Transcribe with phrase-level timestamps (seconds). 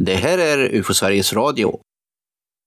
[0.00, 1.80] Det här är UFO Sveriges Radio.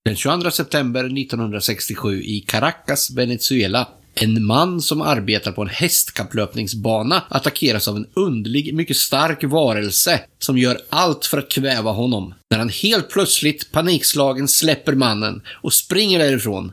[0.05, 3.87] Den 22 september 1967 i Caracas, Venezuela.
[4.15, 10.57] En man som arbetar på en hästkapplöpningsbana attackeras av en underlig, mycket stark varelse som
[10.57, 12.33] gör allt för att kväva honom.
[12.51, 16.71] När han helt plötsligt, panikslagen, släpper mannen och springer därifrån.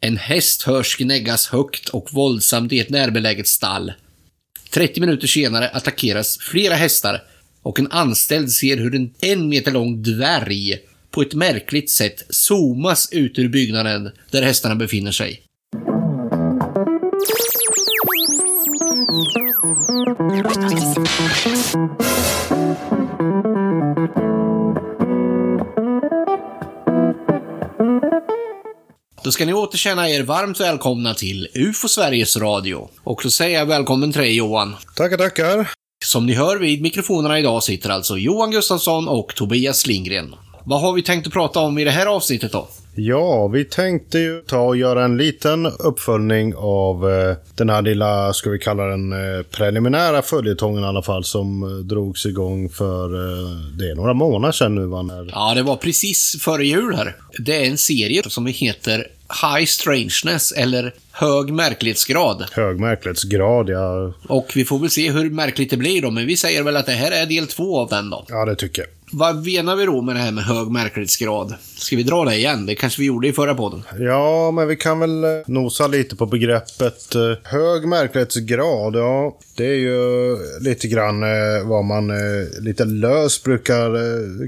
[0.00, 3.92] En häst hörs gnäggas högt och våldsamt i ett närbeläget stall.
[4.70, 7.22] 30 minuter senare attackeras flera hästar
[7.64, 10.78] och en anställd ser hur en en meter lång dvärg
[11.10, 15.40] på ett märkligt sätt zoomas ut ur byggnaden där hästarna befinner sig.
[29.24, 32.88] Då ska ni återkänna er varmt välkomna till UFO Sveriges Radio.
[33.04, 34.76] Och så säger jag välkommen till dig Johan.
[34.96, 35.83] Tackar, tackar.
[36.04, 40.34] Som ni hör vid mikrofonerna idag sitter alltså Johan Gustafsson och Tobias Lindgren.
[40.64, 42.68] Vad har vi tänkt att prata om i det här avsnittet då?
[42.96, 48.32] Ja, vi tänkte ju ta och göra en liten uppföljning av eh, den här lilla,
[48.32, 53.04] ska vi kalla den eh, preliminära följetongen i alla fall, som eh, drogs igång för,
[53.14, 55.02] eh, det är några månader sedan nu va?
[55.02, 55.30] När...
[55.32, 57.16] Ja, det var precis före jul här.
[57.38, 59.06] Det är en serie som heter
[59.42, 62.44] High Strangeness, eller Hög märklighetsgrad.
[62.52, 64.12] Hög märklighetsgrad, ja.
[64.28, 66.86] Och vi får väl se hur märkligt det blir då, men vi säger väl att
[66.86, 68.24] det här är del två av den då.
[68.28, 68.88] Ja, det tycker jag.
[69.18, 71.54] Vad menar vi då med det här med hög märklighetsgrad?
[71.84, 72.66] Ska vi dra det igen?
[72.66, 73.82] Det kanske vi gjorde i förra podden.
[73.98, 78.96] Ja, men vi kan väl eh, nosa lite på begreppet eh, hög märklighetsgrad.
[78.96, 82.12] Ja, det är ju lite grann eh, vad man
[82.60, 83.94] lite löst brukar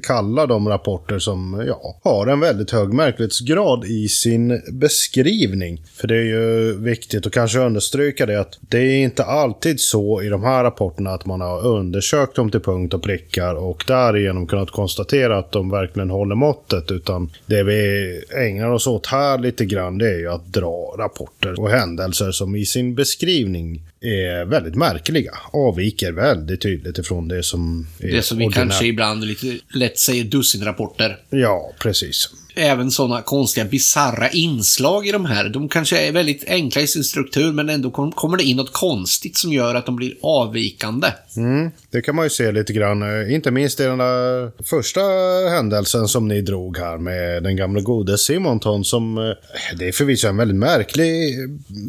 [0.00, 5.82] kalla de rapporter som ja, har en väldigt hög märklighetsgrad i sin beskrivning.
[5.94, 10.22] För det är ju viktigt att kanske understryka det att det är inte alltid så
[10.22, 14.46] i de här rapporterna att man har undersökt dem till punkt och prickar och därigenom
[14.46, 16.90] kunnat konstatera att de verkligen håller måttet.
[16.90, 21.60] Utan det vi ägnar oss åt här lite grann det är ju att dra rapporter
[21.60, 25.32] och händelser som i sin beskrivning är väldigt märkliga.
[25.52, 28.68] Avviker väldigt tydligt ifrån det som är Det som vi ordinärt.
[28.68, 31.18] kanske ibland lite lätt säger dussinrapporter.
[31.30, 32.30] Ja, precis.
[32.58, 35.48] Även sådana konstiga, bizarra inslag i de här.
[35.48, 38.72] De kanske är väldigt enkla i sin struktur, men ändå kom- kommer det in något
[38.72, 41.08] konstigt som gör att de blir avvikande.
[41.36, 43.30] Mm, det kan man ju se lite grann.
[43.30, 45.00] Inte minst i den där första
[45.50, 49.18] händelsen som ni drog här med den gamla gode Simonton som...
[49.18, 49.24] Eh,
[49.78, 51.34] det är förvisso en väldigt märklig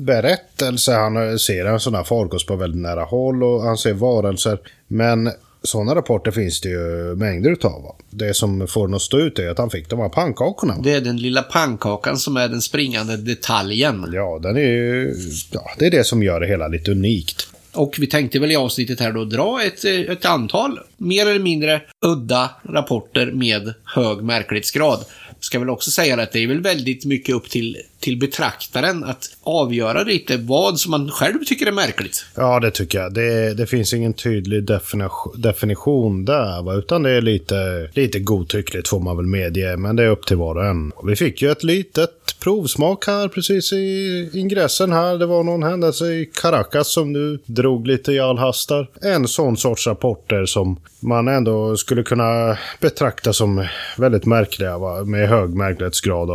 [0.06, 0.94] berättelse.
[0.94, 4.60] Han eh, ser en sån här farkost på väldigt nära håll och han ser varelser.
[4.88, 5.32] Men
[5.64, 7.84] sådana rapporter finns det ju mängder utav.
[7.84, 7.96] va.
[8.10, 10.74] Det som får den att stå ut är att han fick de här pannkakorna.
[10.76, 10.82] va.
[10.84, 14.10] Det är den lilla pannkakan som är den springande detaljen.
[14.14, 15.16] Ja, den är ju...
[15.52, 17.48] Ja, det är det som gör det hela lite unikt.
[17.74, 21.82] Och vi tänkte väl i avsnittet här då dra ett, ett antal mer eller mindre
[22.06, 25.06] udda rapporter med hög märklighetsgrad.
[25.40, 29.38] Ska väl också säga att det är väl väldigt mycket upp till, till betraktaren att
[29.44, 32.26] avgöra lite vad som man själv tycker är märkligt.
[32.36, 33.14] Ja, det tycker jag.
[33.14, 36.74] Det, det finns ingen tydlig definition, definition där, va?
[36.74, 40.38] utan det är lite, lite godtyckligt får man väl medge, men det är upp till
[40.38, 40.92] var och en.
[41.04, 42.10] Vi fick ju ett litet
[42.40, 45.18] provsmak här precis i ingressen här.
[45.18, 48.88] Det var någon händelse i Caracas som du drog lite i all hastar.
[49.02, 53.68] En sån sorts rapporter som man ändå skulle kunna betrakta som
[53.98, 55.04] väldigt märkliga, va?
[55.04, 56.30] med hög märklighetsgrad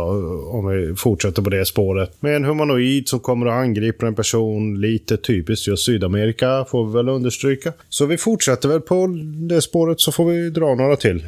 [0.55, 2.21] om vi fortsätter på det spåret.
[2.21, 6.93] Med en humanoid som kommer och angriper en person, lite typiskt just Sydamerika, får vi
[6.93, 7.73] väl understryka.
[7.89, 9.07] Så vi fortsätter väl på
[9.49, 11.23] det spåret så får vi dra några till.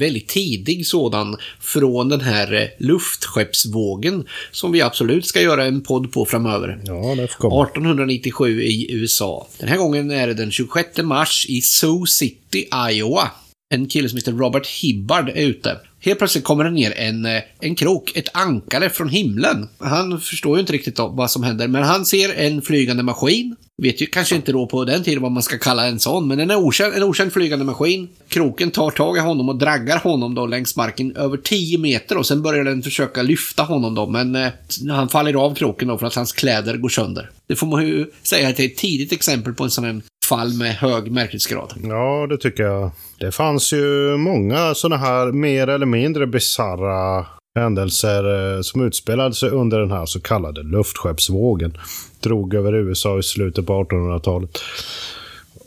[0.00, 6.12] Väldigt tidig sådan från den här eh, luftskeppsvågen som vi absolut ska göra en podd
[6.12, 6.80] på framöver.
[6.84, 7.64] Ja, det får komma.
[7.64, 9.46] 1897 i USA.
[9.58, 13.30] Den här gången är det den 26 mars i Sioux City, Iowa.
[13.74, 15.76] En kille som heter Robert Hibbard är ute.
[16.04, 19.68] Helt plötsligt kommer det ner en, eh, en krok, ett ankare från himlen.
[19.78, 23.56] Han förstår ju inte riktigt vad som händer, men han ser en flygande maskin.
[23.82, 26.40] Vet ju kanske inte då på den tiden vad man ska kalla en sån, men
[26.40, 28.08] en okänd, en okänd flygande maskin.
[28.28, 32.26] Kroken tar tag i honom och draggar honom då längs marken över 10 meter och
[32.26, 34.48] sen börjar den försöka lyfta honom då, men eh,
[34.90, 37.30] han faller av kroken då för att hans kläder går sönder.
[37.46, 40.00] Det får man ju säga att det är ett tidigt exempel på en sån här
[40.36, 41.72] fall med hög märklighetsgrad.
[41.82, 42.90] Ja, det tycker jag.
[43.18, 49.50] Det fanns ju många sådana här mer eller mindre bisarra händelser eh, som utspelade sig
[49.50, 51.78] under den här så kallade luftskeppsvågen.
[52.20, 54.58] Drog över USA i slutet på 1800-talet.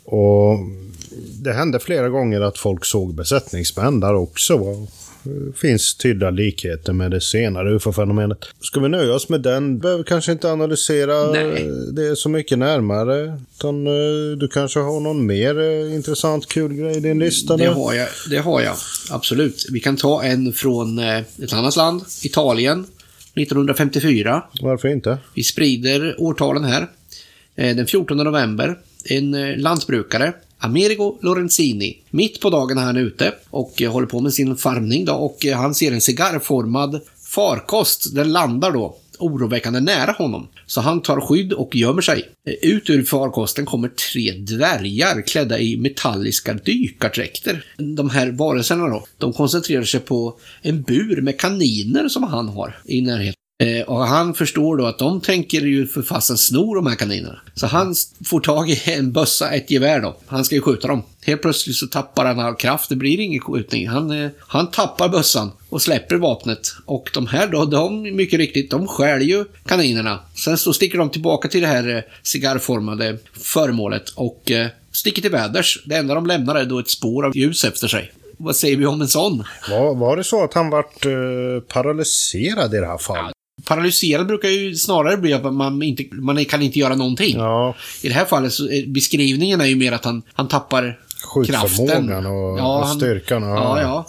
[0.06, 0.59] Och
[1.44, 4.88] det hände flera gånger att folk såg besättningsmän där också
[5.56, 8.45] finns tydliga likheter med det senare ufo-fenomenet.
[8.62, 9.80] Ska vi nöja oss med den?
[9.80, 11.69] Behöver kanske inte analysera Nej.
[11.92, 13.39] det så mycket närmare.
[13.57, 17.57] Utan, eh, du kanske har någon mer eh, intressant kul grej i din lista?
[17.57, 18.75] Det har, jag, det har jag,
[19.12, 19.66] absolut.
[19.72, 22.86] Vi kan ta en från eh, ett annat land, Italien,
[23.36, 24.44] 1954.
[24.62, 25.18] Varför inte?
[25.33, 26.88] Vi sprider årtalen här.
[27.56, 28.77] Den 14 november,
[29.10, 31.98] en lantbrukare, Amerigo Lorenzini.
[32.10, 35.46] Mitt på dagen är han ute och eh, håller på med sin farmning då och
[35.46, 37.02] eh, han ser en cigarrformad
[37.36, 38.16] farkost.
[38.16, 40.48] Den landar då oroväckande nära honom.
[40.66, 42.30] Så han tar skydd och gömmer sig.
[42.48, 47.66] Eh, ut ur farkosten kommer tre dvärgar klädda i metalliska dykardräkter.
[47.78, 52.78] De här varelserna då, de koncentrerar sig på en bur med kaniner som han har
[52.86, 53.44] i närheten.
[53.57, 57.40] Eh, och han förstår då att de tänker ju för fasen sno de här kaninerna.
[57.54, 60.18] Så han får tag i en bössa, ett gevär då.
[60.28, 61.04] Han ska ju skjuta dem.
[61.25, 63.88] Helt plötsligt så tappar han all kraft, det blir ingen skjutning.
[63.88, 66.75] Han, eh, han tappar bössan och släpper vapnet.
[66.86, 70.19] Och de här då, de, mycket riktigt, de stjäl ju kaninerna.
[70.36, 75.31] Sen så sticker de tillbaka till det här eh, cigarrformade föremålet och eh, sticker till
[75.31, 75.84] väders.
[75.86, 78.12] Det enda de lämnar är då ett spår av ljus efter sig.
[78.38, 79.44] Vad säger vi om en sån?
[79.69, 81.12] Var, var det så att han vart eh,
[81.68, 83.35] paralyserad i det här fallet?
[83.65, 87.35] Paralyserad brukar ju snarare bli att man, inte, man kan inte göra någonting.
[87.38, 91.00] Ja, I det här fallet så är beskrivningen är ju mer att han, han tappar
[91.45, 91.69] kraften.
[91.69, 93.44] skjutförmågan och, och han- styrkan.
[93.44, 94.06] Och, Ja, ja.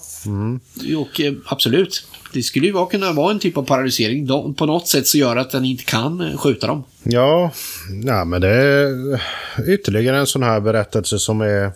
[0.99, 2.07] Och eh, absolut.
[2.33, 4.27] Det skulle ju kunna vara en typ av paralysering.
[4.27, 6.85] De, på något sätt så gör att den inte kan eh, skjuta dem.
[7.03, 7.51] Ja,
[7.91, 9.21] nej, men det är
[9.69, 11.73] ytterligare en sån här berättelse som är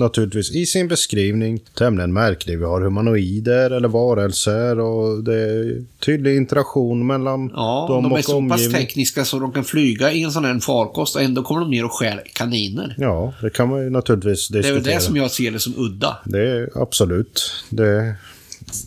[0.00, 2.58] naturligtvis i sin beskrivning tämligen märklig.
[2.58, 8.18] Vi har humanoider eller varelser och det är tydlig interaktion mellan Ja, dem de är
[8.18, 8.80] och så pass omgivningen.
[8.80, 11.84] tekniska så de kan flyga i en sån här farkost och ändå kommer de ner
[11.84, 12.94] och stjäl kaniner.
[12.98, 14.74] Ja, det kan man ju naturligtvis Det är diskutera.
[14.82, 16.16] väl det som jag ser det som udda.
[16.24, 17.52] Det är absolut.
[17.70, 18.14] Det är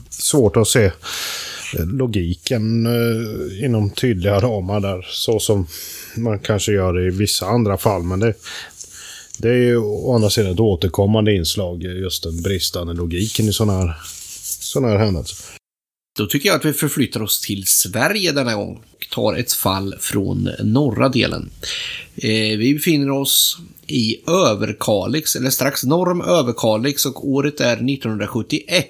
[0.10, 0.92] svårt att se
[1.80, 5.06] logiken eh, inom tydliga ramar där.
[5.10, 5.68] Så som
[6.18, 8.04] man kanske gör i vissa andra fall.
[8.04, 8.34] Men det,
[9.38, 11.84] det är ju å andra sidan ett återkommande inslag.
[11.84, 13.96] Just den bristande logiken i sådana här,
[14.60, 15.38] såna här händelser.
[16.18, 19.96] Då tycker jag att vi förflyttar oss till Sverige denna gång och tar ett fall
[20.00, 21.50] från norra delen.
[22.16, 23.58] Eh, vi befinner oss
[23.88, 28.88] i Överkalix, eller strax norr om Överkalix och året är 1971.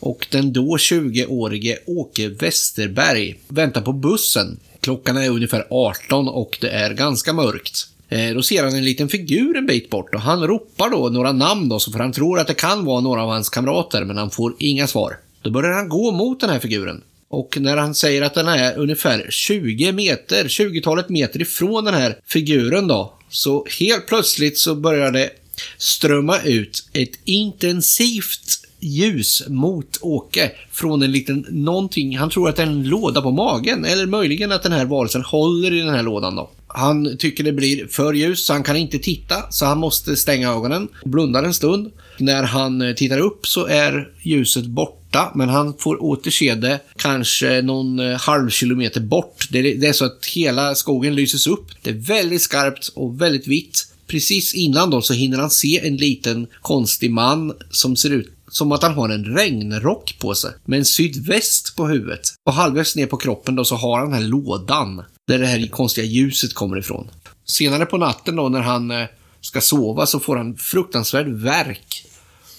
[0.00, 4.60] Och den då 20-årige Åke Westerberg väntar på bussen.
[4.80, 7.91] Klockan är ungefär 18 och det är ganska mörkt.
[8.12, 11.32] Eh, då ser han en liten figur en bit bort och han ropar då några
[11.32, 14.16] namn då, så för han tror att det kan vara några av hans kamrater, men
[14.16, 15.18] han får inga svar.
[15.42, 17.02] Då börjar han gå mot den här figuren.
[17.28, 22.18] Och när han säger att den är ungefär 20 meter, 20-talet meter ifrån den här
[22.26, 25.30] figuren då, så helt plötsligt så börjar det
[25.78, 32.18] strömma ut ett intensivt ljus mot Åke från en liten någonting.
[32.18, 35.22] Han tror att det är en låda på magen eller möjligen att den här varelsen
[35.22, 36.50] håller i den här lådan då.
[36.74, 40.50] Han tycker det blir för ljust så han kan inte titta så han måste stänga
[40.50, 41.90] ögonen och blundar en stund.
[42.18, 46.80] När han eh, tittar upp så är ljuset borta men han får åter se det
[46.96, 49.48] kanske någon eh, halv kilometer bort.
[49.50, 51.66] Det är, det är så att hela skogen lyses upp.
[51.82, 53.86] Det är väldigt skarpt och väldigt vitt.
[54.06, 58.72] Precis innan då så hinner han se en liten konstig man som ser ut som
[58.72, 62.20] att han har en regnrock på sig med en sydväst på huvudet.
[62.46, 65.66] Och halvvägs ner på kroppen då så har han den här lådan där det här
[65.66, 67.10] konstiga ljuset kommer ifrån.
[67.44, 69.06] Senare på natten då när han eh,
[69.40, 72.06] ska sova så får han fruktansvärd värk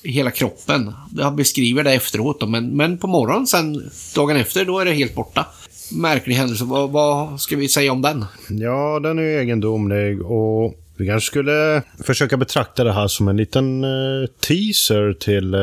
[0.04, 0.94] i hela kroppen.
[1.22, 4.94] Han beskriver det efteråt då, men, men på morgonen sen, dagen efter, då är det
[4.94, 5.46] helt borta.
[5.92, 6.64] Märklig händelse.
[6.64, 8.26] Vad, vad ska vi säga om den?
[8.50, 13.38] Ja, den är ju egendomlig och vi kanske skulle försöka betrakta det här som en
[13.38, 15.60] liten eh, teaser till eh,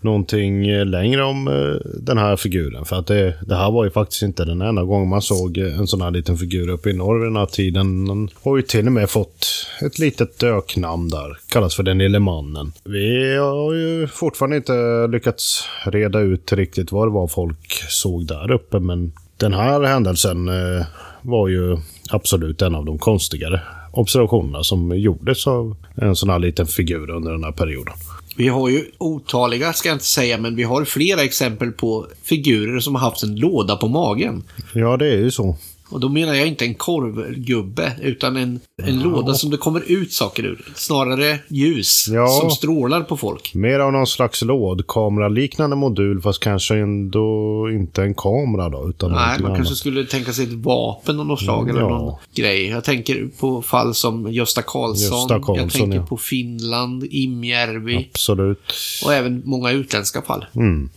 [0.00, 2.84] någonting längre om eh, den här figuren.
[2.84, 5.78] För att det, det här var ju faktiskt inte den enda gången man såg eh,
[5.78, 8.04] en sån här liten figur uppe i norr vid den här tiden.
[8.04, 11.38] Den har ju till och med fått ett litet öknamn där.
[11.48, 12.72] Kallas för den lille mannen.
[12.84, 18.50] Vi har ju fortfarande inte lyckats reda ut riktigt vad det var folk såg där
[18.50, 18.80] uppe.
[18.80, 20.86] Men den här händelsen eh,
[21.22, 21.76] var ju
[22.10, 23.60] absolut en av de konstigare
[23.98, 27.94] observationerna som gjordes av en sån här liten figur under den här perioden.
[28.36, 32.80] Vi har ju otaliga, ska jag inte säga, men vi har flera exempel på figurer
[32.80, 34.42] som har haft en låda på magen.
[34.72, 35.56] Ja, det är ju så.
[35.94, 40.12] Och då menar jag inte en korvgubbe, utan en, en låda som det kommer ut
[40.12, 40.64] saker ur.
[40.74, 42.26] Snarare ljus Ja.
[42.28, 43.54] som strålar på folk.
[43.54, 49.18] Mer av någon slags lådkameraliknande modul, fast kanske ändå inte en kamera då, utan Nej,
[49.40, 49.56] man annat.
[49.58, 51.88] kanske skulle tänka sig ett vapen av något slag eller Ja.
[51.88, 52.66] någon grej.
[52.68, 55.18] Jag tänker på fall som Gösta Karlsson.
[55.18, 56.06] Gösta Karlsson, jag tänker ja.
[56.06, 58.72] på Finland, Imjärvi Absolut.
[59.04, 60.44] och även många utländska fall.
[60.56, 60.88] Mm.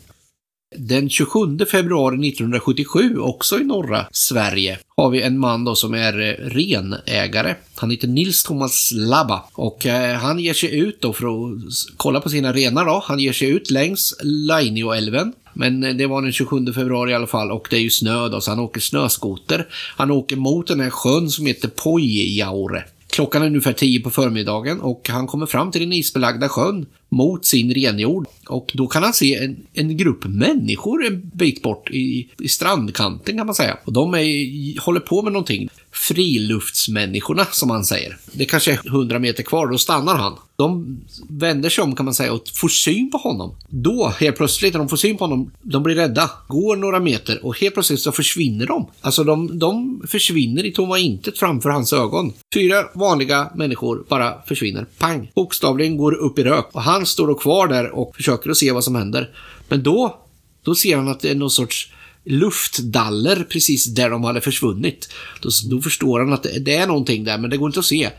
[0.79, 6.19] Den 27 februari 1977, också i norra Sverige, har vi en man då som är
[6.19, 7.55] eh, renägare.
[7.75, 11.59] Han heter Nils Thomas Labba och eh, han ger sig ut då för att
[11.97, 13.03] kolla på sina renar då.
[13.05, 15.33] Han ger sig ut längs Lainioälven.
[15.53, 18.29] Men eh, det var den 27 februari i alla fall och det är ju snö
[18.29, 19.67] då så han åker snöskoter.
[19.97, 22.85] Han åker mot den här sjön som heter Poijaure.
[23.17, 27.45] Klockan är ungefär 10 på förmiddagen och han kommer fram till den isbelagda sjön mot
[27.45, 28.25] sin renjord.
[28.47, 33.37] Och då kan han se en, en grupp människor en bit bort i, i strandkanten
[33.37, 33.77] kan man säga.
[33.83, 35.69] Och de är, håller på med någonting.
[35.97, 38.17] Friluftsmänniskorna som han säger.
[38.31, 40.35] Det kanske är 100 meter kvar, då stannar han.
[40.55, 40.99] De
[41.29, 43.55] vänder sig om kan man säga och får syn på honom.
[43.69, 46.29] Då, helt plötsligt, när de får syn på honom, de blir rädda.
[46.47, 48.87] Går några meter och helt plötsligt så försvinner de.
[49.01, 52.33] Alltså de, de försvinner i tomma intet framför hans ögon.
[52.53, 54.85] Fyra vanliga människor bara försvinner.
[54.97, 55.31] Pang!
[55.35, 56.69] Bokstavligen går upp i rök.
[56.71, 59.29] Och han står då kvar där och försöker att se vad som händer.
[59.69, 60.17] Men då,
[60.63, 61.91] då ser han att det är någon sorts
[62.29, 65.09] luftdaller precis där de hade försvunnit.
[65.41, 67.85] Då, då förstår han att det, det, är någonting där, men det går inte att
[67.85, 68.09] se.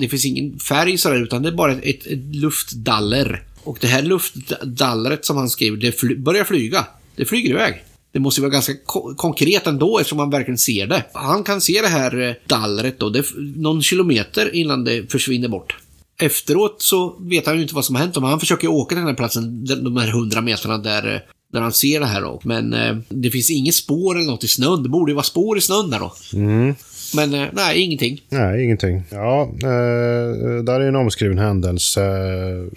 [0.00, 3.42] Det finns ingen färg sådär, utan det är bara ett, ett, ett luftdaller.
[3.64, 6.86] Och det här luftdallret som han skriver, det fly, börjar flyga.
[7.16, 7.84] Det flyger iväg.
[8.12, 11.04] Det måste ju vara ganska ko konkret ändå eftersom man verkligen ser det.
[11.12, 13.24] Han kan se det här eh, dallret då, det
[13.56, 15.76] någon kilometer innan det försvinner bort.
[16.20, 18.98] Efteråt så vet han ju inte vad som har hänt, men han försöker åka till
[18.98, 22.20] den här platsen, de här hundra meterna där eh, eh, när han ser det här
[22.20, 22.40] då.
[22.44, 24.82] Men eh, det finns inget spår eller något i snön.
[24.82, 26.12] Det borde ju vara spår i snön där då.
[26.34, 26.74] Mm.
[27.14, 28.20] Men eh, nej, ingenting.
[28.28, 29.02] Nej, ingenting.
[29.10, 32.00] Ja, eh, där är en omskriven händelse.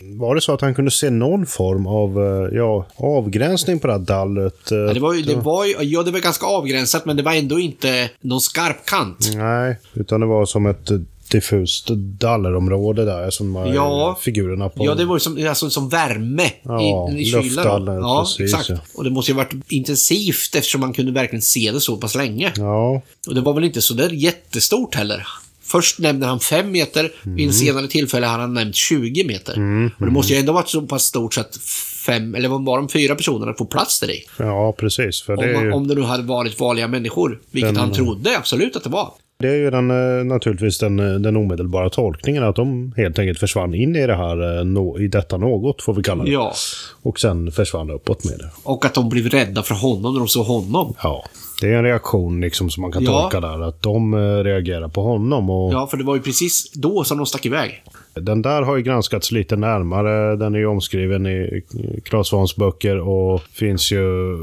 [0.01, 3.93] Var det så att han kunde se någon form av eh, ja, avgränsning på det
[3.93, 4.71] här dallret?
[4.71, 7.33] Ja, det var ju, det var ju, ja, det var ganska avgränsat, men det var
[7.33, 9.31] ändå inte någon skarp kant.
[9.35, 10.91] Nej, utan det var som ett
[11.33, 11.87] diffust
[12.19, 14.85] dallerområde där som ja, figurerna på.
[14.85, 17.85] Ja, det var ju som, alltså, som värme ja, i, i kylan.
[17.85, 18.69] Ja, precis, exakt.
[18.69, 18.77] Ja.
[18.95, 22.15] Och det måste ju ha varit intensivt eftersom man kunde verkligen se det så pass
[22.15, 22.51] länge.
[22.57, 23.01] Ja.
[23.27, 25.27] Och det var väl inte så där jättestort heller.
[25.65, 27.35] Först nämnde han 5 meter, mm.
[27.35, 27.53] vid en mm.
[27.53, 29.53] senare tillfälle har han nämnt 20 meter.
[29.53, 29.91] Mm.
[29.99, 31.57] Och det måste ju ändå varit så pass stort så att
[32.05, 34.23] fem, eller var de fyra personerna får plats där i?
[34.37, 35.21] Ja, precis.
[35.21, 35.71] För det om, ju...
[35.71, 37.77] om det nu hade varit vanliga människor, vilket den...
[37.77, 39.13] han trodde absolut att det var.
[39.43, 43.39] Det är ju den, eh, naturligtvis den, eh, den omedelbara tolkningen att de helt enkelt
[43.39, 46.31] försvann in i det här, eh, i detta något får vi kalla det.
[46.31, 46.53] Ja.
[47.01, 48.49] Och sen försvann uppåt med det.
[48.63, 50.95] Och att de blev rädda för honom när de såg honom.
[51.03, 51.25] Ja.
[51.61, 53.21] Det är en reaktion liksom som man kan ja.
[53.21, 55.49] tolka där, att de reagerar på honom.
[55.49, 55.73] Och...
[55.73, 57.83] Ja, för det var ju precis då som de stack iväg.
[58.13, 60.35] Den där har ju granskats lite närmare.
[60.35, 61.63] Den är ju omskriven i
[62.03, 64.37] Claes Svans böcker och finns ju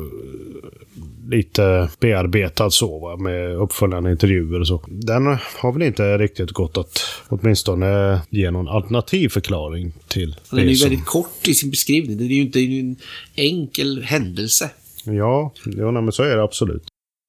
[1.28, 4.84] lite bearbetad så, va, med uppföljande intervjuer och så.
[4.88, 5.26] Den
[5.58, 10.36] har väl inte riktigt gått att åtminstone ge någon alternativ förklaring till.
[10.50, 10.88] Den är ju som...
[10.88, 12.18] väldigt kort i sin beskrivning.
[12.18, 12.96] Det är ju inte en
[13.36, 14.70] enkel händelse.
[15.04, 16.82] Ja, ja men så är det absolut.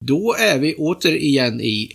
[0.04, 1.90] Då är vi återigen i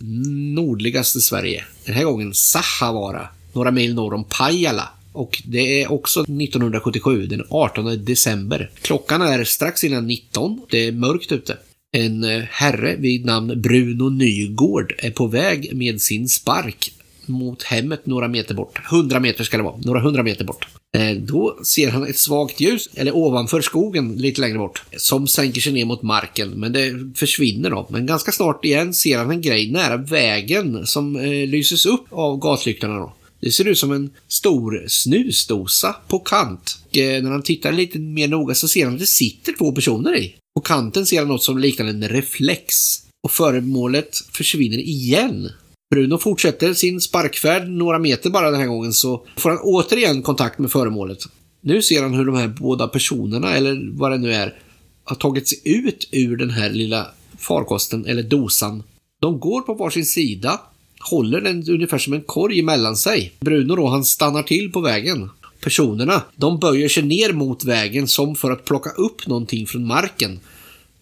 [0.54, 1.64] nordligaste Sverige.
[1.86, 4.88] Den här gången Sahavaara, några mil norr om Pajala.
[5.12, 8.70] Och det är också 1977, den 18 december.
[8.82, 10.60] Klockan är strax innan 19.
[10.70, 11.56] Det är mörkt ute.
[11.92, 16.92] En eh, herre vid namn Bruno Nygård är på väg med sin spark
[17.28, 18.78] mot hemmet några meter bort.
[18.90, 20.66] Hundra meter ska det vara, några hundra meter bort.
[20.96, 25.60] Eh, då ser han ett svagt ljus, eller ovanför skogen lite längre bort, som sänker
[25.60, 27.86] sig ner mot marken, men det försvinner då.
[27.90, 32.38] Men ganska snart igen ser han en grej nära vägen som eh, lyses upp av
[32.38, 33.12] gatlyktorna då.
[33.40, 36.78] Det ser ut som en stor snusdosa på kant.
[36.86, 40.16] Och, när han tittar lite mer noga så ser han att det sitter två personer
[40.16, 40.34] i.
[40.54, 42.74] På kanten ser han något som liknar en reflex.
[43.22, 45.50] Och föremålet försvinner igen.
[45.90, 50.58] Bruno fortsätter sin sparkfärd några meter bara den här gången så får han återigen kontakt
[50.58, 51.18] med föremålet.
[51.60, 54.58] Nu ser han hur de här båda personerna, eller vad det nu är,
[55.04, 57.06] har tagit sig ut ur den här lilla
[57.38, 58.82] farkosten, eller dosan.
[59.20, 60.60] De går på varsin sida,
[61.10, 63.32] håller den ungefär som en korg mellan sig.
[63.40, 68.34] Bruno då, han stannar till på vägen personerna, de böjer sig ner mot vägen som
[68.34, 70.40] för att plocka upp någonting från marken.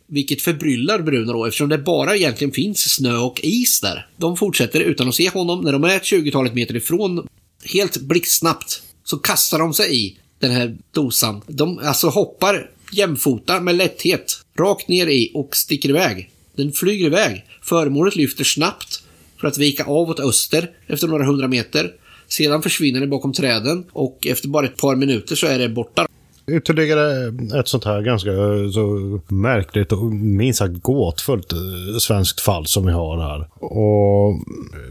[0.06, 4.06] Vilket förbryllar Bruno då eftersom det bara egentligen finns snö och is där.
[4.16, 5.60] De fortsätter utan att se honom.
[5.60, 7.26] När de är ett 20-talet meter ifrån,
[7.64, 11.42] helt blixtsnabbt, så kastar de sig i den här dosan.
[11.46, 16.30] De alltså hoppar jämfota med lätthet, rakt ner i och sticker iväg.
[16.56, 17.44] Den flyger iväg.
[17.62, 19.02] Föremålet lyfter snabbt
[19.40, 21.92] för att vika av åt öster efter några hundra meter.
[22.28, 26.06] Sedan försvinner det bakom träden och efter bara ett par minuter så är det borta.
[26.48, 28.30] Ytterligare ett sånt här ganska
[28.72, 33.48] så märkligt och minst sagt gåtfullt eh, svenskt fall som vi har här.
[33.64, 34.40] Och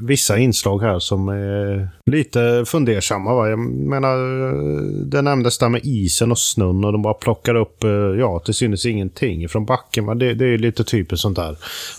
[0.01, 3.33] vissa inslag här som är lite fundersamma.
[3.35, 3.49] Va?
[3.49, 4.17] Jag menar,
[5.05, 8.53] det nämndes där med isen och snön och de bara plockar upp, eh, ja, det
[8.53, 10.05] synes ingenting från backen.
[10.05, 10.15] Va?
[10.15, 11.55] Det, det är lite typiskt sånt där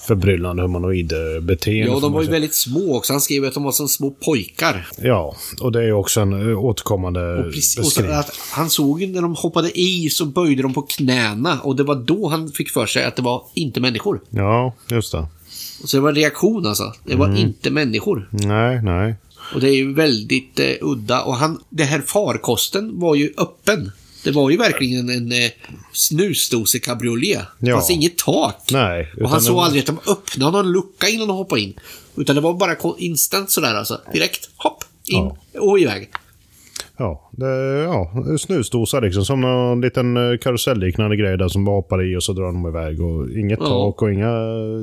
[0.07, 1.93] förbryllande humanoid beteende.
[1.93, 3.13] Ja, de var ju väldigt små också.
[3.13, 4.87] Han skrev att de var som små pojkar.
[4.99, 8.17] Ja, och det är också en eh, återkommande Och, precis, och beskrivning.
[8.17, 11.83] att han såg ju när de hoppade i så böjde de på knäna och det
[11.83, 14.21] var då han fick för sig att det var inte människor.
[14.31, 15.26] Ja, just det.
[15.85, 16.93] Så det var en reaktion alltså.
[17.05, 17.38] Det var Mm.
[17.38, 18.29] inte människor.
[18.33, 19.15] Nej, nej.
[19.55, 21.23] Och det är ju väldigt eh, udda.
[21.23, 23.93] Och han, det här farkosten var ju öppen.
[24.25, 25.50] Det var ju verkligen en eh,
[25.93, 27.41] snusdose-cabriolet.
[27.59, 27.76] Det Ja.
[27.76, 28.62] fanns inget tak.
[28.71, 29.12] Nej.
[29.23, 31.75] Och han såg det- aldrig att de öppnade någon lucka innan de hoppade in.
[32.17, 34.00] Utan det var bara instant sådär alltså.
[34.12, 36.11] Direkt, hopp, in och iväg.
[36.99, 37.47] Ja, det,
[37.83, 39.25] ja, snusdosa liksom.
[39.25, 43.03] Som någon liten eh, karusellliknande grej där som hoppar i och så drar de iväg.
[43.03, 43.67] Och inget Ja.
[43.67, 44.31] tak och inga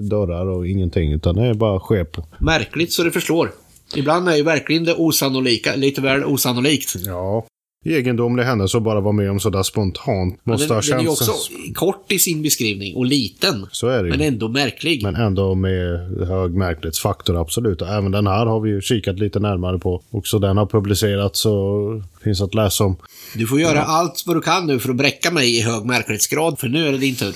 [0.09, 1.11] dörrar och ingenting.
[1.13, 2.25] Utan det är bara ske på.
[2.39, 3.49] Märkligt så det förslår.
[3.95, 6.95] Ibland är ju verkligen det osannolika lite väl osannolikt.
[7.05, 7.45] Ja.
[7.83, 10.45] Egendomlig händelse att bara vara med om sådär spontant.
[10.45, 11.29] Måste den, ha den är känts...
[11.29, 13.67] också kort i sin beskrivning och liten.
[13.71, 14.17] Så är det ju.
[14.17, 15.03] Men ändå märklig.
[15.03, 17.81] Men ändå med hög märklighetsfaktor, absolut.
[17.81, 20.01] Och även den här har vi ju kikat lite närmare på.
[20.11, 22.95] Också den har publicerats och finns att läsa om.
[23.35, 26.59] Du får göra allt vad du kan nu för att bräcka mig i hög märklighetsgrad,
[26.59, 27.35] för nu är det din tur.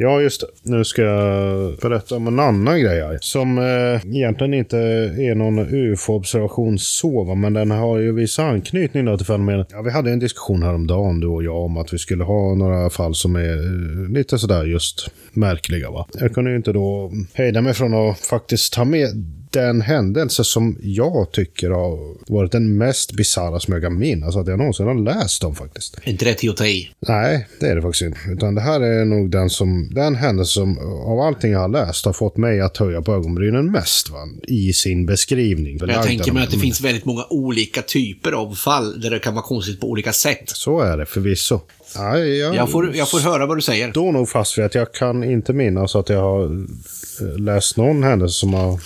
[0.00, 0.46] Ja, just det.
[0.62, 3.18] Nu ska jag berätta om en annan grej här.
[3.20, 9.16] Som eh, egentligen inte är någon ufo-observation så, men den har ju viss anknytning då
[9.16, 9.68] till fenomenet.
[9.70, 12.90] Ja, vi hade en diskussion häromdagen, du och jag, om att vi skulle ha några
[12.90, 15.90] fall som är eh, lite sådär just märkliga.
[15.90, 16.06] Va?
[16.20, 19.08] Jag kunde ju inte då hejda mig från att faktiskt ta med
[19.50, 24.46] den händelse som jag tycker har varit den mest bisarra som jag kan minnas att
[24.46, 25.96] jag någonsin har läst om faktiskt.
[26.04, 26.90] Inte det till att ta i?
[27.08, 28.18] Nej, det är det faktiskt inte.
[28.32, 32.04] Utan det här är nog den som, den händelse som av allting jag har läst
[32.04, 34.18] har fått mig att höja på ögonbrynen mest va?
[34.42, 35.78] i sin beskrivning.
[35.88, 39.34] Jag tänker mig att det finns väldigt många olika typer av fall där det kan
[39.34, 40.42] vara konstigt på olika sätt.
[40.46, 41.60] Så är det förvisso.
[41.96, 43.90] Nej, jag, Jag får, jag får höra vad du säger.
[43.90, 48.02] står nog fast vid att jag kan inte minnas att jag har eh, läst någon
[48.02, 48.80] händelse som har,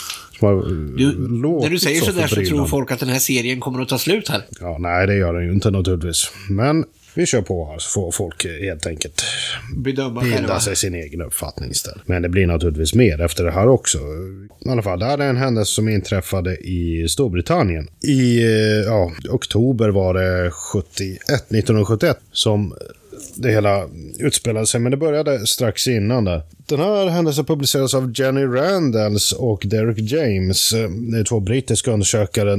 [0.47, 0.61] har eh,
[0.97, 3.89] Du, när du säger så sådär så tror folk att den här serien kommer att
[3.89, 4.43] ta slut här.
[4.61, 6.31] Ja, nej, det gör den ju inte naturligtvis.
[6.51, 6.85] Men
[7.15, 9.23] vi kör på här så får folk helt enkelt
[9.77, 12.09] Bedöma bilda sig sin egen uppfattning istället.
[12.09, 13.99] Men det blir naturligtvis mer efter det här också.
[14.67, 17.89] I alla fall, det här är en händelse som inträffade i Storbritannien.
[18.03, 18.51] I eh,
[18.87, 22.75] ja, oktober var det 71, 1971 som
[23.35, 26.43] det hela utspelade sig, men det började strax innan där.
[26.69, 30.71] Den här händelsen publicerades av Jenny Randalls och Derek James.
[31.13, 32.53] Det är två brittiska undersökare.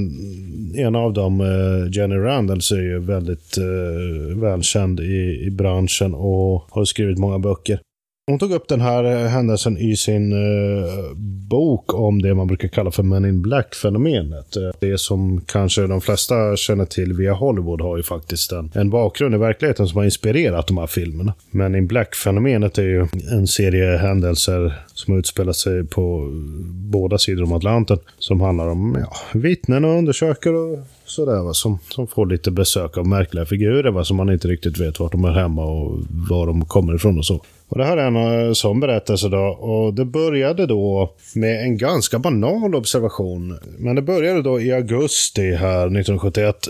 [0.76, 6.67] En av dem, eh, Jenny Randalls, är ju väldigt eh, välkänd i, i branschen och
[6.69, 7.80] har skrivit många böcker.
[8.25, 11.13] Hon tog upp den här eh, händelsen i sin eh,
[11.49, 14.55] bok om det man brukar kalla för Men in Black-fenomenet.
[14.55, 18.89] Eh, det som kanske de flesta känner till via Hollywood har ju faktiskt en, en
[18.89, 21.33] bakgrund i verkligheten som har inspirerat de här filmerna.
[21.51, 26.29] Men in Black-fenomenet är ju en serie händelser som utspelar sig på
[26.71, 27.97] båda sidor om Atlanten.
[28.19, 32.97] Som handlar om ja, vittnen och undersökare och sådär va, som, som får lite besök
[32.97, 36.47] av märkliga figurer va, som man inte riktigt vet vart de är hemma och var
[36.47, 37.41] de kommer ifrån och så.
[37.73, 39.37] Och det här är en eh, sån berättelse då.
[39.41, 43.59] Och det började då med en ganska banal observation.
[43.77, 46.67] Men det började då i augusti här 1971.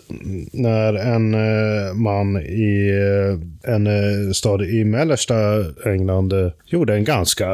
[0.52, 2.89] När en eh, man i
[3.63, 5.36] eh, en stad i mellersta
[5.86, 6.34] England
[6.65, 7.48] gjorde en ganska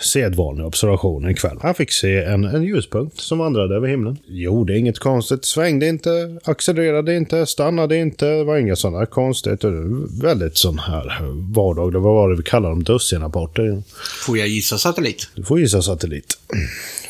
[0.00, 1.58] sedvanlig observation en kväll.
[1.62, 4.16] Han fick se en, en ljuspunkt som vandrade över himlen.
[4.26, 6.10] Gjorde inget konstigt, svängde inte,
[6.44, 8.26] accelererade inte, stannade inte.
[8.26, 9.70] Det var inga sådana konstigheter.
[10.22, 11.18] Väldigt sån här
[11.54, 13.82] vardaglig, vad var det vi kallar dem, dussinrapporter.
[14.26, 15.28] Får jag gissa satellit?
[15.34, 16.38] Du får gissa satellit.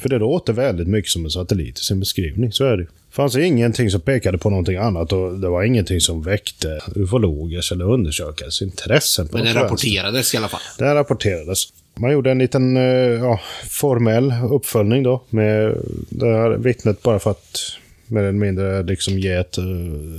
[0.03, 2.83] För det låter väldigt mycket som en satellit i sin beskrivning, så är det.
[2.83, 7.73] Det fanns ingenting som pekade på någonting annat och det var ingenting som väckte ufologers
[7.73, 9.29] eller undersökares intressen.
[9.29, 9.63] på Men vänster.
[9.63, 10.61] rapporterades i alla fall.
[10.79, 11.63] Det rapporterades.
[11.99, 15.77] Man gjorde en liten eh, ja, formell uppföljning då med
[16.09, 17.59] det här vittnet bara för att
[18.11, 19.65] mer eller mindre liksom ge ett eh,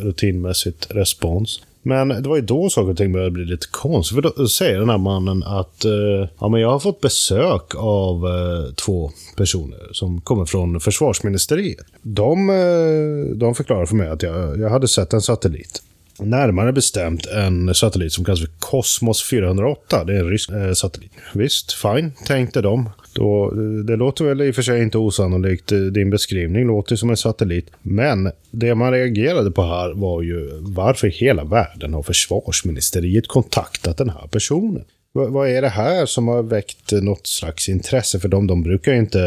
[0.04, 1.62] rutinmässigt respons.
[1.84, 4.16] Men det var ju då saker och ting började bli lite konstigt.
[4.16, 8.26] För då säger den här mannen att eh, ja, men jag har fått besök av
[8.28, 11.86] eh, två personer som kommer från försvarsministeriet.
[12.02, 15.82] De, eh, de förklarade för mig att jag, jag hade sett en satellit.
[16.20, 20.04] Närmare bestämt en satellit som kallas för Cosmos 408.
[20.04, 21.12] Det är en rysk eh, satellit.
[21.34, 22.90] Visst, fine, tänkte de.
[23.14, 25.72] Då, eh, det låter väl i och för sig inte osannolikt.
[25.72, 27.70] Eh, din beskrivning låter som en satellit.
[27.82, 33.98] Men det man reagerade på här var ju varför i hela världen har försvarsministeriet kontaktat
[33.98, 34.84] den här personen?
[35.14, 38.48] Vad är det här som har väckt något slags intresse för dem?
[38.48, 39.22] De brukar ju inte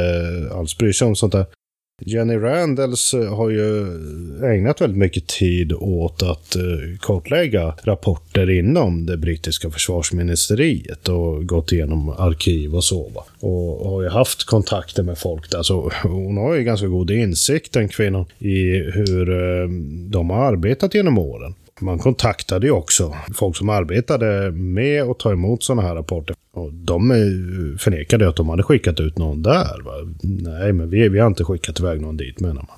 [0.52, 1.46] alls bry sig om sånt där.
[2.00, 3.86] Jenny Randalls eh, har ju
[4.44, 6.62] ägnat väldigt mycket tid åt att eh,
[7.00, 13.08] kartlägga rapporter inom det brittiska försvarsministeriet och gått igenom arkiv och så.
[13.08, 13.24] Va?
[13.40, 17.72] Och har ju haft kontakter med folk där, så hon har ju ganska god insikt,
[17.72, 19.68] den kvinnan, i hur eh,
[20.10, 21.54] de har arbetat genom åren.
[21.80, 26.36] Man kontaktade ju också folk som arbetade med att ta emot sådana här rapporter.
[26.52, 27.08] Och de
[27.80, 29.82] förnekade att de hade skickat ut någon där.
[29.84, 29.92] Va?
[30.22, 32.76] Nej, men vi, vi har inte skickat iväg någon dit menar man.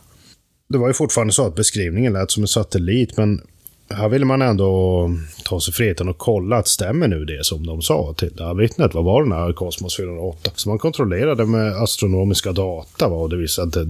[0.68, 3.40] Det var ju fortfarande så att beskrivningen lät som en satellit, men
[3.88, 5.10] här ville man ändå
[5.44, 8.54] ta sig friheten och kolla att stämmer nu det som de sa till det här
[8.54, 8.94] vittnet?
[8.94, 10.50] Vad var den här Cosmos 408?
[10.54, 13.16] Så man kontrollerade med astronomiska data va?
[13.16, 13.86] och det visade att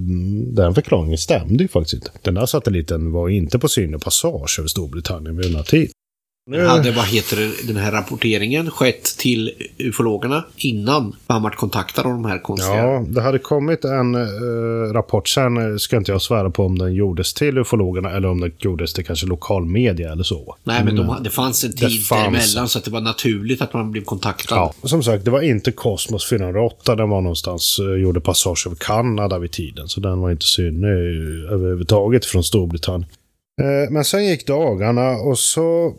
[0.57, 2.11] den förklaringen stämde ju faktiskt inte.
[2.23, 5.91] Den här satelliten var inte på synlig passage över Storbritannien vid den här tiden.
[6.49, 6.67] Nu...
[6.67, 12.39] Hade, vad heter det, den här rapporteringen skett till ufologerna innan Bammart kontaktade de här
[12.39, 12.77] konstiga?
[12.77, 15.29] Ja, det hade kommit en uh, rapport.
[15.29, 18.53] Sen eh, ska inte jag svära på om den gjordes till ufologerna eller om den
[18.59, 20.57] gjordes till kanske lokal media eller så.
[20.65, 22.09] Nej, men de, det fanns en tid fanns...
[22.09, 24.57] däremellan så att det var naturligt att man blev kontaktad.
[24.57, 26.95] Ja, som sagt, det var inte Cosmos 408.
[26.95, 29.89] Den var någonstans, uh, gjorde passage över Kanada vid tiden.
[29.89, 30.89] Så den var inte synlig
[31.51, 33.11] överhuvudtaget från Storbritannien.
[33.91, 35.95] Men sen gick dagarna och så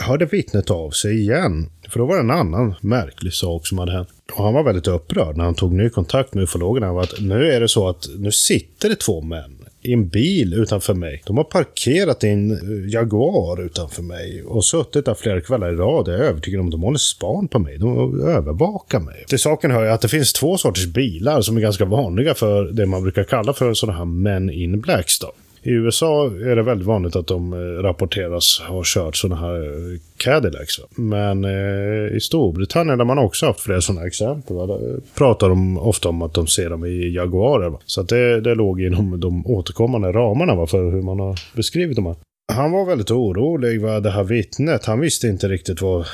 [0.00, 1.70] hörde vittnet av sig igen.
[1.88, 4.08] För då var det en annan märklig sak som hade hänt.
[4.32, 6.92] Och han var väldigt upprörd när han tog ny kontakt med ufologerna.
[6.92, 10.54] Var att nu är det så att nu sitter det två män i en bil
[10.54, 11.22] utanför mig.
[11.26, 15.76] De har parkerat i en eh, Jaguar utanför mig och suttit där flera kvällar i
[15.76, 16.08] rad.
[16.08, 17.78] Jag är övertygad om att de håller span på mig.
[17.78, 19.24] De övervakar mig.
[19.28, 22.64] Till saken hör jag att det finns två sorters bilar som är ganska vanliga för
[22.64, 25.18] det man brukar kalla för sådana här Men in Blacks.
[25.18, 25.32] Då.
[25.66, 29.98] I USA är det väldigt vanligt att de eh, rapporteras ha kört sådana här eh,
[30.16, 30.80] Cadillacs.
[30.96, 34.78] Men eh, i Storbritannien, där man också haft flera sådana exempel, va,
[35.14, 37.68] pratar de ofta om att de ser dem i Jaguarer.
[37.68, 37.78] Va.
[37.86, 41.96] Så att det, det låg inom de återkommande ramarna va, för hur man har beskrivit
[41.96, 42.16] dem här.
[42.52, 44.84] Han var väldigt orolig, va, det här vittnet.
[44.84, 46.06] Han visste inte riktigt vad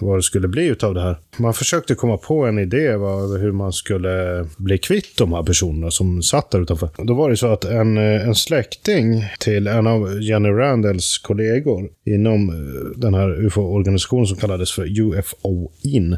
[0.00, 1.16] vad det skulle bli utav det här.
[1.36, 5.90] Man försökte komma på en idé vad, hur man skulle bli kvitt de här personerna
[5.90, 6.88] som satt där utanför.
[6.96, 11.90] Då var det så att en, eh, en släkting till en av Jenny Randalls kollegor
[12.06, 16.16] inom eh, den här UFO-organisationen som kallades för UFO-IN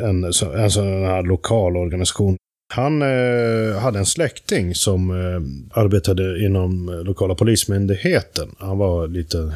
[0.00, 2.36] en, en sån här lokal organisation.
[2.70, 8.48] Han eh, hade en släkting som eh, arbetade inom lokala polismyndigheten.
[8.58, 9.52] Han var lite eh,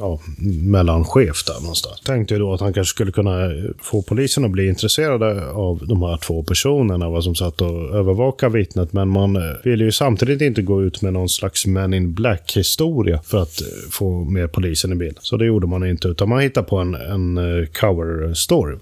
[0.00, 0.20] ja,
[0.62, 2.00] mellanchef där någonstans.
[2.00, 6.16] Tänkte då att han kanske skulle kunna få polisen att bli intresserade av de här
[6.16, 8.92] två personerna vad som satt och övervakade vittnet.
[8.92, 13.20] Men man eh, ville ju samtidigt inte gå ut med någon slags Men in Black-historia
[13.24, 15.18] för att eh, få med polisen i bild.
[15.20, 18.78] Så det gjorde man inte, utan man hittade på en, en cover-story.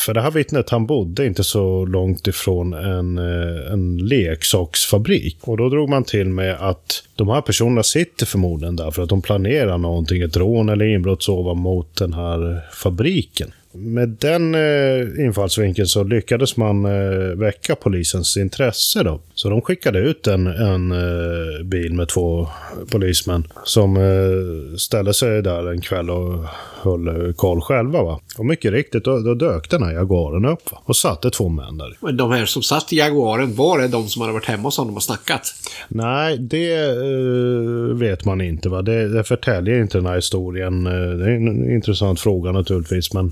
[0.00, 5.36] För det här vittnet, han bodde inte så långt ifrån en, eh, en leksaksfabrik.
[5.40, 9.08] Och då drog man till med att de här personerna sitter förmodligen där för att
[9.08, 13.52] de planerar någonting, ett rån eller inbrott ovan mot den här fabriken.
[13.72, 19.02] Med den eh, infallsvinkeln så lyckades man eh, väcka polisens intresse.
[19.02, 19.20] Då.
[19.34, 22.48] Så de skickade ut en, en eh, bil med två
[22.90, 26.44] polismän som eh, ställde sig där en kväll och
[26.82, 28.02] höll koll själva.
[28.02, 28.20] Va?
[28.38, 30.78] Och mycket riktigt, då, då dök den här Jaguaren upp va?
[30.84, 31.96] och satte två män där.
[32.00, 34.78] Men de här som satt i Jaguaren, var det de som hade varit hemma hos
[34.78, 35.54] honom och snackat?
[35.88, 38.68] Nej, det eh, vet man inte.
[38.68, 38.82] Va?
[38.82, 40.86] Det, det förtäljer inte den här historien.
[40.86, 43.30] Eh, det är en intressant fråga naturligtvis, men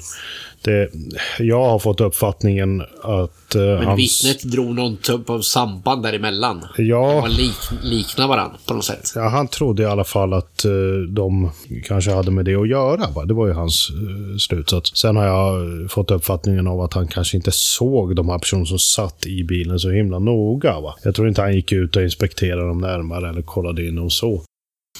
[0.62, 0.90] det,
[1.38, 3.56] jag har fåått uppfattningen att...
[3.56, 4.24] Uh, Men hans...
[4.24, 6.64] vittnet drog någon typ av samband däremellan?
[6.76, 7.26] Ja.
[7.26, 9.12] De lik, liknar varandra på något sätt?
[9.14, 11.50] Ja, han trodde i alla fall att uh, de
[11.84, 13.10] kanske hade med det att göra.
[13.14, 13.24] Va?
[13.24, 14.90] Det var ju hans uh, slutsats.
[14.94, 18.78] Sen har jag fått uppfattningen av att han kanske inte såg de här personerna som
[18.78, 20.80] satt i bilen så himla noga.
[20.80, 20.94] Va?
[21.02, 24.42] Jag tror inte han gick ut och inspekterade dem närmare eller kollade in dem så.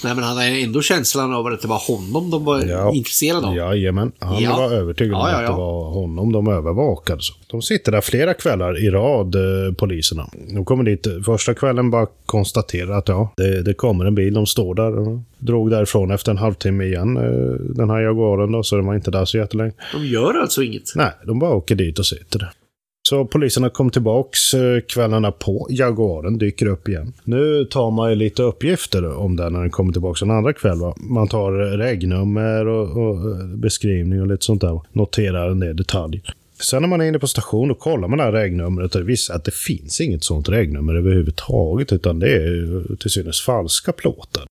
[0.05, 2.93] Nej, men han hade ändå känslan av att det var honom de var ja.
[2.95, 3.57] intresserade av.
[3.57, 4.57] Jajamän, han ja.
[4.57, 7.21] var övertygad om ja, ja, att det var honom de övervakade.
[7.47, 10.29] De sitter där flera kvällar i rad, eh, poliserna.
[10.55, 14.35] De kommer dit första kvällen bara konstaterar att ja, det, det, kommer en bil.
[14.35, 18.63] De står där och drog därifrån efter en halvtimme igen, eh, den här Jaguaren då,
[18.63, 19.73] så den var inte där så jättelänge.
[19.93, 20.93] De gör alltså inget?
[20.95, 22.51] Nej, de bara åker dit och sitter där.
[23.09, 25.67] Så poliserna kom tillbaks eh, kvällarna på.
[25.71, 27.13] Jaguaren dyker upp igen.
[27.25, 30.79] Nu tar man ju lite uppgifter om den när den kommer tillbaks en andra kväll.
[30.79, 30.95] Va?
[30.97, 34.81] Man tar regnummer och, och eh, beskrivning och lite sånt där.
[34.93, 36.23] Noterar en del detaljer.
[36.61, 39.07] Sen när man är inne på station och kollar man det här regnumret och det
[39.07, 44.45] visar att det finns inget sånt regnummer överhuvudtaget utan det är till synes falska plåtar.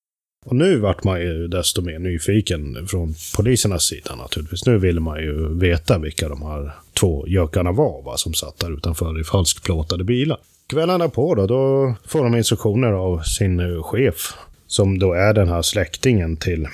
[0.47, 4.65] Och nu vart man ju desto mer nyfiken från polisernas sida naturligtvis.
[4.65, 8.77] Nu ville man ju veta vilka de här två gökarna var va, som satt där
[8.77, 10.37] utanför i falskplåtade bilar.
[10.67, 14.33] Kvällen därpå då, då får de instruktioner av sin eh, chef
[14.67, 16.67] som då är den här släktingen till,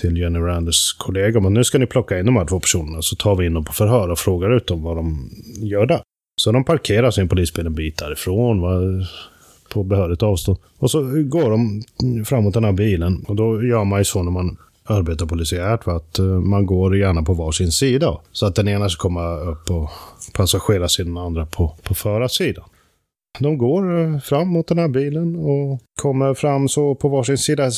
[0.00, 1.40] till Jenny Randers kollega.
[1.40, 3.64] Men nu ska ni plocka in de här två personerna så tar vi in dem
[3.64, 5.30] på förhör och frågar ut dem vad de
[5.62, 6.00] gör där.
[6.40, 8.60] Så de parkerar sin polisbil en bit därifrån.
[8.60, 8.80] Va?
[9.72, 10.58] På behörigt avstånd.
[10.78, 11.84] Och så går de
[12.24, 13.24] fram mot den här bilen.
[13.28, 15.86] Och då gör man ju så när man arbetar polisiärt.
[15.86, 15.96] Va?
[15.96, 18.18] att eh, man går gärna på varsin sida.
[18.32, 19.90] Så att den ena ska komma upp på
[20.32, 22.64] passagerarsidan och den andra på, på förarsidan.
[23.38, 27.64] De går eh, fram mot den här bilen och kommer fram så på varsin sida.
[27.64, 27.70] Eh,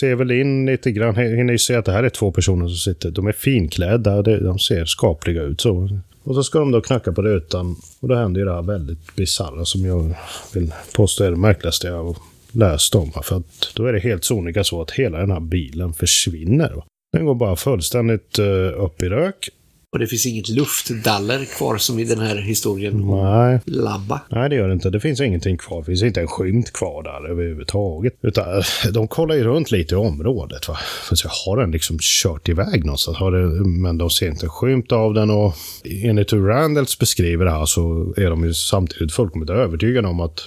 [0.00, 1.16] ser väl in lite grann.
[1.16, 3.10] Hinner ju se att det här är två personer som sitter.
[3.10, 4.22] De är finklädda.
[4.22, 5.88] De ser skapliga ut så.
[6.26, 7.76] Och så ska de då knacka på rutan.
[8.00, 10.14] Och då händer ju det här väldigt bisarra som jag
[10.54, 12.16] vill påstå är det märkligaste jag
[12.52, 13.12] läst om.
[13.22, 16.82] För att då är det helt sonika så att hela den här bilen försvinner.
[17.12, 19.48] Den går bara fullständigt eh, upp i rök.
[19.96, 23.60] Och det finns inget luftdaller kvar som i den här historien Nej.
[23.64, 24.20] Labba.
[24.28, 24.90] Nej, det gör det inte.
[24.90, 25.78] Det finns ingenting kvar.
[25.78, 28.14] Det finns inte en skymt kvar där överhuvudtaget.
[28.22, 30.68] Utan de kollar ju runt lite i området.
[30.68, 30.76] Va?
[31.08, 33.16] För så har den liksom kört iväg någonstans?
[33.16, 35.54] Har det, men de ser inte en skymt av den och
[35.84, 40.40] enligt hur Randalls beskriver det här så är de ju samtidigt fullkomligt övertygade om att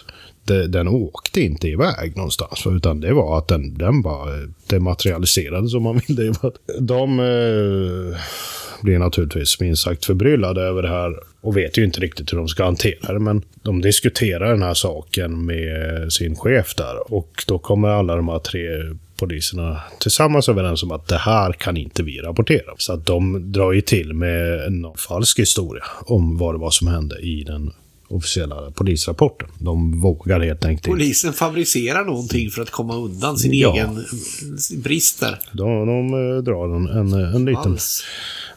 [0.49, 2.67] Eh, den åkte inte iväg någonstans.
[2.67, 6.33] Utan det var att den, den bara eh, dematerialiserades om man vill.
[6.79, 8.17] De eh,
[8.81, 12.47] blir naturligtvis minst sagt förbryllade över det här och vet ju inte riktigt hur de
[12.47, 13.19] ska hantera det.
[13.19, 18.27] Men de diskuterar den här saken med sin chef där och då kommer alla de
[18.27, 18.67] här tre
[19.19, 22.73] poliserna tillsammans överens om att det här kan inte vi rapportera.
[22.77, 26.87] Så att de drar ju till med en falsk historia om vad det var som
[26.87, 27.73] hände i den
[28.09, 29.47] officiella polisrapporten.
[29.59, 33.73] De vågar helt enkelt Polisen fabricerar någonting för att komma undan sin ja.
[33.73, 34.05] egen
[34.83, 35.39] brist där.
[35.53, 37.71] De, de eh, drar en, en, en liten...
[37.71, 38.03] Vals.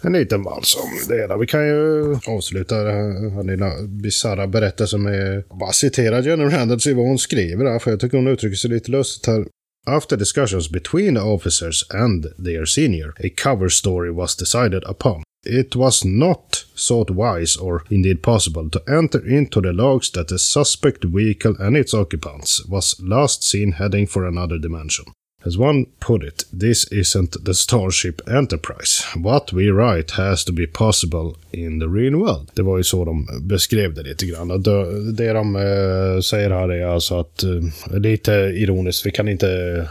[0.05, 1.37] En liten vals om det hela.
[1.37, 6.93] Vi kan ju avsluta den här lilla bisarra berättelsen med bara citera Jenny Randalls i
[6.93, 9.47] vad hon skriver här, för jag tycker hon uttrycker sig lite lustigt här.
[9.87, 15.23] After discussions between the officers and their senior, a cover story was decided upon.
[15.45, 20.39] It was not thought wise or indeed possible to enter into the logs that the
[20.39, 25.07] suspect vehicle and its occupants was last seen heading for another dimension.
[25.45, 29.05] As one put it, this isn't the Starship Enterprise.
[29.17, 32.51] What we write has to be possible in the real world.
[32.55, 34.63] Det var ju så de beskrev det lite grann.
[34.63, 39.89] Det, det de eh, säger här är alltså att, eh, lite ironiskt, vi kan inte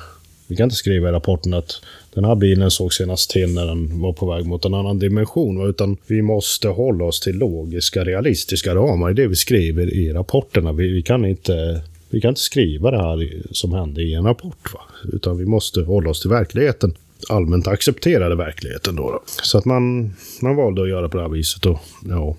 [0.51, 1.81] vi kan inte skriva i rapporten att
[2.13, 5.69] den här bilen såg senast till när den var på väg mot en annan dimension.
[5.69, 10.71] Utan vi måste hålla oss till logiska, realistiska ramar i det vi skriver i rapporterna.
[10.73, 14.73] Vi, vi kan inte vi kan inte skriva det här som hände i en rapport.
[14.73, 14.79] Va?
[15.13, 16.93] Utan vi måste hålla oss till verkligheten.
[17.29, 19.11] Allmänt accepterade verkligheten då.
[19.11, 19.21] då.
[19.25, 21.65] Så att man, man valde att göra på det här viset.
[21.65, 22.35] Och, ja,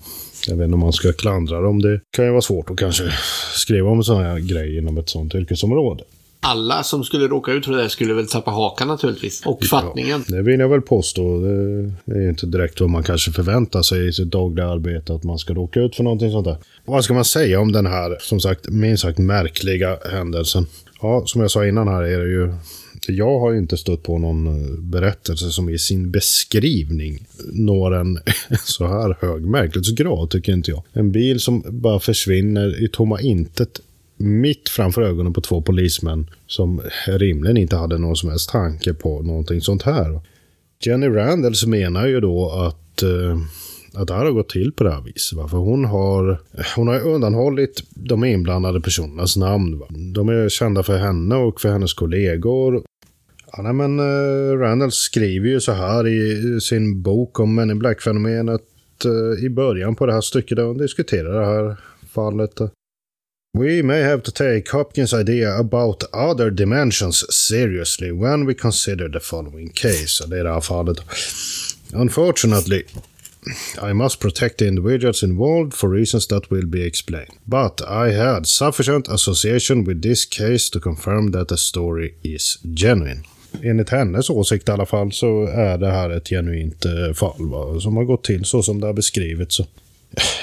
[0.47, 1.81] jag vet inte om man ska klandra dem.
[1.81, 3.03] Det kan ju vara svårt att kanske
[3.55, 6.03] skriva om sådana här grejer inom ett sådant yrkesområde
[6.43, 9.45] alla som skulle råka ut för det skulle väl tappa hakan naturligtvis.
[9.45, 10.23] Och fattningen.
[10.27, 11.39] Ja, det vill jag väl påstå.
[12.05, 15.37] Det är inte direkt vad man kanske förväntar sig i sitt dagliga arbete att man
[15.37, 16.57] ska råka ut för någonting sånt där.
[16.85, 20.65] Vad ska man säga om den här, som sagt, minst sagt märkliga händelsen?
[21.01, 22.53] Ja, som jag sa innan här är det ju
[23.07, 28.19] jag har inte stött på någon eh, berättelse som i sin beskrivning når en
[28.63, 30.83] så här hög märklighetsgrad, tycker inte jag.
[30.93, 33.79] En bil som bara försvinner i tomma intet
[34.17, 39.21] mitt framför ögonen på två polismän som rimligen inte hade någon som helst tanke på
[39.21, 40.21] någonting sånt här.
[40.85, 43.37] Jenny Randalls menar ju då att, eh,
[43.93, 45.49] att det här har gått till på det här viset.
[45.49, 46.39] För hon har,
[46.75, 49.79] hon har undanhållit de inblandade personernas namn.
[49.79, 49.85] Va?
[50.13, 52.83] De är kända för henne och för hennes kollegor.
[53.51, 57.79] Ja, nej, men eh, Randalls skriver ju så här i sin bok om Men in
[57.79, 58.61] Black-fenomenet
[59.05, 61.77] eh, i början på det här stycket där hon diskuterar det här
[62.13, 62.59] fallet.
[62.59, 62.67] Eh.
[63.55, 69.19] We may have to take Hopkins' idea about other dimensions seriously when we consider the
[69.19, 70.23] following case.
[70.23, 70.97] Och Det är det här fallet.
[71.93, 72.83] Unfortunately,
[73.89, 77.31] I must protect the individuals involved for reasons that will be explained.
[77.45, 83.23] But I had sufficient association with this case to confirm that the story is genuine.
[83.63, 87.79] Enligt hennes åsikt i alla fall så är det här ett genuint eh, fall va?
[87.79, 89.61] som har gått till så som det har beskrivits.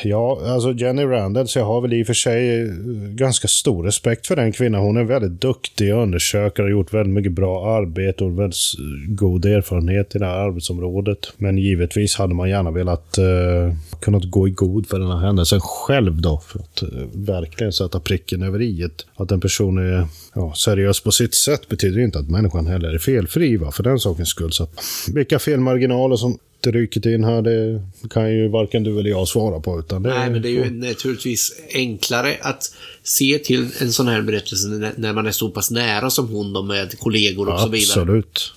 [0.05, 2.67] Ja, alltså Jenny Randalls, jag har väl i och för sig eh,
[3.11, 4.81] ganska stor respekt för den kvinnan.
[4.81, 9.45] Hon är väldigt duktig undersöker, har gjort väldigt mycket bra arbete och väldigt eh, god
[9.45, 11.33] erfarenhet i det här arbetsområdet.
[11.37, 15.61] Men givetvis hade man gärna velat uh, kunnat gå i god för den här händelsen
[15.61, 16.43] själv då.
[16.47, 19.07] För att eh, verkligen sätta pricken över i ett.
[19.17, 22.99] Att en person är ja, seriös på sitt sätt betyder inte att människan heller är
[22.99, 23.71] felfri, va?
[23.71, 24.53] för den sakens skull.
[24.53, 24.71] Så att,
[25.15, 29.61] vilka felmarginaler som det rycket in här, det kan ju varken du eller jag svara
[29.61, 29.79] på.
[29.79, 32.63] Utan det, Nej, men det är ju naturligtvis enklare att
[33.03, 36.63] se till en sån här berättelse när- man är så pass nära som hon då
[36.63, 38.01] med kollegor och så vidare.
[38.01, 38.53] Absolut.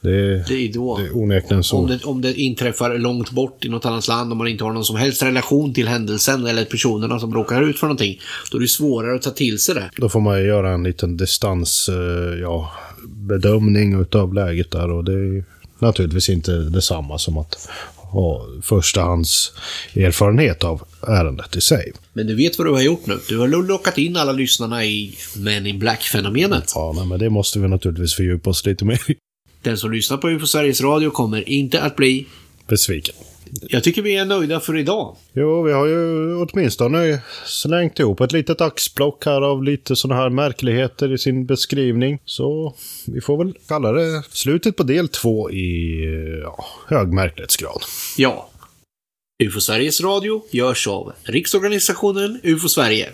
[0.00, 0.98] Det, Det är då.
[0.98, 1.76] det är onekligen så.
[1.76, 4.72] Om det, om det inträffar långt bort i något annat land och man inte har
[4.72, 8.20] någon som helst relation till händelsen eller personerna som råkar ut för någonting.
[8.50, 9.90] Då är det svårare att ta till sig det.
[9.96, 12.72] Då får man ju göra en liten distans, eh, ja,
[13.08, 15.44] bedömning utav läget där och det
[15.78, 19.52] naturligtvis inte detsamma som att ha förstahands
[19.94, 21.92] erfarenhet av ärendet i sig.
[22.12, 23.18] Men du vet vad du har gjort nu.
[23.28, 26.72] Du har lockat in alla lyssnarna i Men in Black-fenomenet.
[26.74, 29.16] Ja, nej, men det måste vi naturligtvis fördjupa oss lite mer i.
[29.62, 32.26] Den som lyssnar på UFO Sveriges Radio kommer inte att bli...
[32.66, 33.14] Besviken.
[33.62, 35.16] Jag tycker vi är nöjda för idag.
[35.32, 40.30] Jo, vi har ju åtminstone slängt ihop ett litet axplock här av lite sådana här
[40.30, 42.18] märkligheter i sin beskrivning.
[42.24, 42.74] Så
[43.06, 46.00] vi får väl kalla det slutet på del två i
[46.42, 47.82] ja, hög märklighetsgrad.
[48.16, 48.50] Ja.
[49.44, 53.10] UFO Sveriges Radio görs av Riksorganisationen UFO Sverige.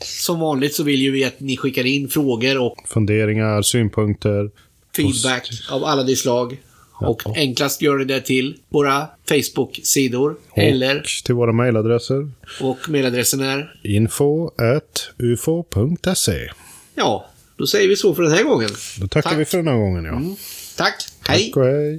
[0.00, 4.50] Som vanligt så vill ju vi att ni skickar in frågor och Funderingar, synpunkter.
[4.96, 6.58] feedback av alla de slag.
[7.00, 7.32] Och Ja.
[7.36, 10.36] enklast gör ni det till våra Facebook-sidor.
[10.54, 12.30] Eller, till våra mejladresser.
[12.60, 16.50] och mailadressen är, info at ufo.se.
[16.94, 17.26] ja,
[17.56, 18.70] då säger vi så för den här gången.
[19.00, 19.38] Då tackar Tack.
[19.40, 20.20] vi för den här gången, ja.
[20.76, 20.94] Tack,
[21.28, 21.50] hej!
[21.52, 21.98] Tack och hej.